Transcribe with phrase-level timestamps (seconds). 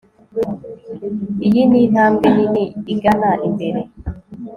[1.47, 2.63] Iyi ni intambwe nini
[2.93, 3.81] igana imbere